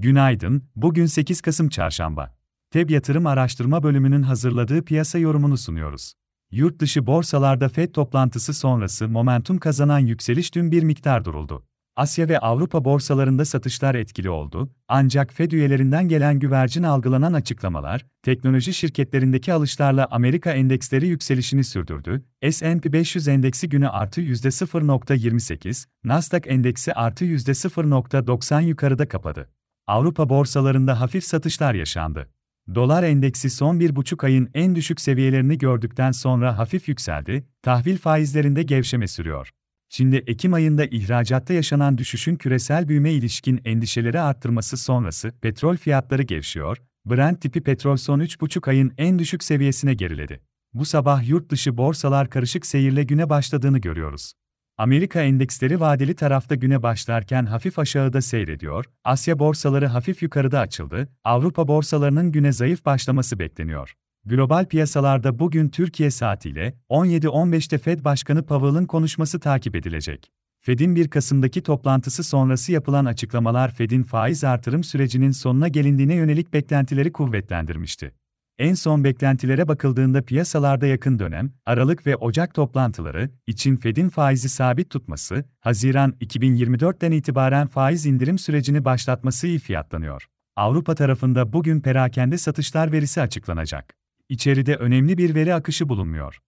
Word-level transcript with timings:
Günaydın, 0.00 0.62
bugün 0.76 1.06
8 1.06 1.40
Kasım 1.40 1.68
Çarşamba. 1.68 2.34
TEB 2.70 2.90
Yatırım 2.90 3.26
Araştırma 3.26 3.82
Bölümünün 3.82 4.22
hazırladığı 4.22 4.84
piyasa 4.84 5.18
yorumunu 5.18 5.56
sunuyoruz. 5.56 6.12
Yurt 6.50 6.80
dışı 6.80 7.06
borsalarda 7.06 7.68
FED 7.68 7.92
toplantısı 7.92 8.54
sonrası 8.54 9.08
momentum 9.08 9.58
kazanan 9.58 9.98
yükseliş 9.98 10.54
dün 10.54 10.72
bir 10.72 10.82
miktar 10.82 11.24
duruldu. 11.24 11.64
Asya 11.96 12.28
ve 12.28 12.38
Avrupa 12.38 12.84
borsalarında 12.84 13.44
satışlar 13.44 13.94
etkili 13.94 14.30
oldu, 14.30 14.70
ancak 14.88 15.32
Fed 15.32 15.52
üyelerinden 15.52 16.08
gelen 16.08 16.38
güvercin 16.38 16.82
algılanan 16.82 17.32
açıklamalar, 17.32 18.06
teknoloji 18.22 18.74
şirketlerindeki 18.74 19.52
alışlarla 19.52 20.08
Amerika 20.10 20.52
endeksleri 20.52 21.06
yükselişini 21.06 21.64
sürdürdü. 21.64 22.24
S&P 22.50 22.92
500 22.92 23.28
endeksi 23.28 23.68
günü 23.68 23.88
artı 23.88 24.20
%0.28, 24.20 25.86
Nasdaq 26.04 26.42
endeksi 26.46 26.94
artı 26.94 27.24
%0.90 27.24 28.62
yukarıda 28.64 29.08
kapadı. 29.08 29.48
Avrupa 29.88 30.28
borsalarında 30.28 31.00
hafif 31.00 31.24
satışlar 31.24 31.74
yaşandı. 31.74 32.28
Dolar 32.74 33.02
endeksi 33.02 33.50
son 33.50 33.80
bir 33.80 33.96
buçuk 33.96 34.24
ayın 34.24 34.50
en 34.54 34.74
düşük 34.74 35.00
seviyelerini 35.00 35.58
gördükten 35.58 36.12
sonra 36.12 36.58
hafif 36.58 36.88
yükseldi, 36.88 37.48
tahvil 37.62 37.98
faizlerinde 37.98 38.62
gevşeme 38.62 39.08
sürüyor. 39.08 39.50
Şimdi 39.88 40.16
Ekim 40.16 40.54
ayında 40.54 40.84
ihracatta 40.84 41.54
yaşanan 41.54 41.98
düşüşün 41.98 42.36
küresel 42.36 42.88
büyüme 42.88 43.12
ilişkin 43.12 43.60
endişeleri 43.64 44.20
arttırması 44.20 44.76
sonrası 44.76 45.32
petrol 45.40 45.76
fiyatları 45.76 46.22
gevşiyor, 46.22 46.78
Brent 47.06 47.40
tipi 47.40 47.60
petrol 47.60 47.96
son 47.96 48.20
3,5 48.20 48.70
ayın 48.70 48.92
en 48.98 49.18
düşük 49.18 49.44
seviyesine 49.44 49.94
geriledi. 49.94 50.40
Bu 50.74 50.84
sabah 50.84 51.28
yurt 51.28 51.50
dışı 51.50 51.76
borsalar 51.76 52.30
karışık 52.30 52.66
seyirle 52.66 53.02
güne 53.02 53.30
başladığını 53.30 53.78
görüyoruz. 53.78 54.32
Amerika 54.78 55.22
endeksleri 55.22 55.80
vadeli 55.80 56.14
tarafta 56.14 56.54
güne 56.54 56.82
başlarken 56.82 57.46
hafif 57.46 57.78
aşağıda 57.78 58.22
seyrediyor, 58.22 58.84
Asya 59.04 59.38
borsaları 59.38 59.86
hafif 59.86 60.22
yukarıda 60.22 60.60
açıldı, 60.60 61.08
Avrupa 61.24 61.68
borsalarının 61.68 62.32
güne 62.32 62.52
zayıf 62.52 62.84
başlaması 62.84 63.38
bekleniyor. 63.38 63.94
Global 64.24 64.64
piyasalarda 64.64 65.38
bugün 65.38 65.68
Türkiye 65.68 66.10
saatiyle 66.10 66.74
17.15'te 66.90 67.78
Fed 67.78 68.04
Başkanı 68.04 68.46
Powell'ın 68.46 68.86
konuşması 68.86 69.40
takip 69.40 69.76
edilecek. 69.76 70.32
Fed'in 70.60 70.96
1 70.96 71.08
Kasım'daki 71.08 71.62
toplantısı 71.62 72.24
sonrası 72.24 72.72
yapılan 72.72 73.04
açıklamalar 73.04 73.74
Fed'in 73.74 74.02
faiz 74.02 74.44
artırım 74.44 74.84
sürecinin 74.84 75.30
sonuna 75.30 75.68
gelindiğine 75.68 76.14
yönelik 76.14 76.52
beklentileri 76.52 77.12
kuvvetlendirmişti. 77.12 78.12
En 78.58 78.74
son 78.74 79.04
beklentilere 79.04 79.68
bakıldığında 79.68 80.22
piyasalarda 80.22 80.86
yakın 80.86 81.18
dönem, 81.18 81.52
Aralık 81.66 82.06
ve 82.06 82.16
Ocak 82.16 82.54
toplantıları 82.54 83.30
için 83.46 83.76
Fed'in 83.76 84.08
faizi 84.08 84.48
sabit 84.48 84.90
tutması, 84.90 85.44
Haziran 85.60 86.14
2024'ten 86.20 87.12
itibaren 87.12 87.66
faiz 87.66 88.06
indirim 88.06 88.38
sürecini 88.38 88.84
başlatması 88.84 89.46
iyi 89.46 89.58
fiyatlanıyor. 89.58 90.26
Avrupa 90.56 90.94
tarafında 90.94 91.52
bugün 91.52 91.80
perakende 91.80 92.38
satışlar 92.38 92.92
verisi 92.92 93.20
açıklanacak. 93.20 93.94
İçeride 94.28 94.76
önemli 94.76 95.18
bir 95.18 95.34
veri 95.34 95.54
akışı 95.54 95.88
bulunmuyor. 95.88 96.38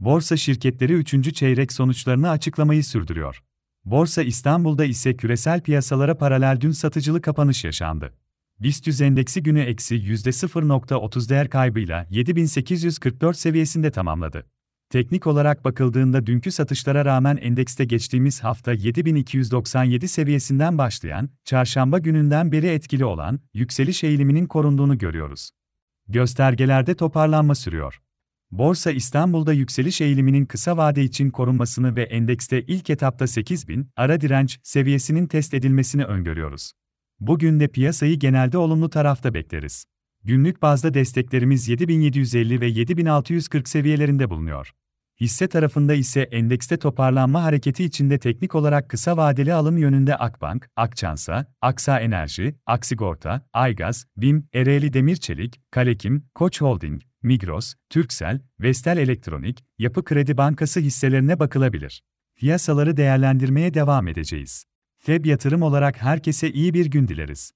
Borsa 0.00 0.36
şirketleri 0.36 0.92
3. 0.92 1.34
çeyrek 1.34 1.72
sonuçlarını 1.72 2.30
açıklamayı 2.30 2.84
sürdürüyor. 2.84 3.42
Borsa 3.84 4.22
İstanbul'da 4.22 4.84
ise 4.84 5.16
küresel 5.16 5.60
piyasalara 5.60 6.18
paralel 6.18 6.60
dün 6.60 6.70
satıcılı 6.70 7.20
kapanış 7.22 7.64
yaşandı. 7.64 8.14
BIST 8.60 9.00
endeksi 9.02 9.42
günü 9.42 9.60
eksi 9.60 9.94
%0.30 9.94 11.28
değer 11.28 11.50
kaybıyla 11.50 12.06
7844 12.10 13.36
seviyesinde 13.36 13.90
tamamladı. 13.90 14.46
Teknik 14.90 15.26
olarak 15.26 15.64
bakıldığında 15.64 16.26
dünkü 16.26 16.50
satışlara 16.50 17.04
rağmen 17.04 17.36
endekste 17.36 17.84
geçtiğimiz 17.84 18.44
hafta 18.44 18.72
7297 18.72 20.08
seviyesinden 20.08 20.78
başlayan, 20.78 21.30
çarşamba 21.44 21.98
gününden 21.98 22.52
beri 22.52 22.66
etkili 22.66 23.04
olan 23.04 23.40
yükseliş 23.54 24.04
eğiliminin 24.04 24.46
korunduğunu 24.46 24.98
görüyoruz. 24.98 25.50
Göstergelerde 26.08 26.94
toparlanma 26.94 27.54
sürüyor. 27.54 28.00
Borsa 28.50 28.90
İstanbul'da 28.90 29.52
yükseliş 29.52 30.00
eğiliminin 30.00 30.46
kısa 30.46 30.76
vade 30.76 31.04
için 31.04 31.30
korunmasını 31.30 31.96
ve 31.96 32.02
endekste 32.02 32.62
ilk 32.62 32.90
etapta 32.90 33.26
8000 33.26 33.90
ara 33.96 34.20
direnç 34.20 34.58
seviyesinin 34.62 35.26
test 35.26 35.54
edilmesini 35.54 36.04
öngörüyoruz. 36.04 36.72
Bugün 37.20 37.60
de 37.60 37.68
piyasayı 37.68 38.18
genelde 38.18 38.58
olumlu 38.58 38.90
tarafta 38.90 39.34
bekleriz. 39.34 39.84
Günlük 40.24 40.62
bazda 40.62 40.94
desteklerimiz 40.94 41.68
7750 41.68 42.60
ve 42.60 42.66
7640 42.66 43.68
seviyelerinde 43.68 44.30
bulunuyor. 44.30 44.70
Hisse 45.20 45.48
tarafında 45.48 45.94
ise 45.94 46.20
endekste 46.20 46.76
toparlanma 46.76 47.42
hareketi 47.42 47.84
içinde 47.84 48.18
teknik 48.18 48.54
olarak 48.54 48.88
kısa 48.88 49.16
vadeli 49.16 49.54
alım 49.54 49.78
yönünde 49.78 50.16
Akbank, 50.16 50.68
Akçansa, 50.76 51.46
Aksa 51.60 52.00
Enerji, 52.00 52.54
Aksigorta, 52.66 53.46
Aygaz, 53.52 54.06
BİM, 54.16 54.48
Ereğli 54.52 54.92
Demirçelik, 54.92 55.60
Kalekim, 55.70 56.24
Koç 56.34 56.60
Holding, 56.60 57.02
Migros, 57.22 57.74
Türksel, 57.90 58.40
Vestel 58.60 58.98
Elektronik, 58.98 59.64
Yapı 59.78 60.04
Kredi 60.04 60.36
Bankası 60.36 60.80
hisselerine 60.80 61.38
bakılabilir. 61.38 62.02
Piyasaları 62.36 62.96
değerlendirmeye 62.96 63.74
devam 63.74 64.08
edeceğiz. 64.08 64.69
FEB 65.02 65.26
yatırım 65.26 65.62
olarak 65.62 66.02
herkese 66.02 66.50
iyi 66.50 66.74
bir 66.74 66.86
gün 66.86 67.08
dileriz. 67.08 67.52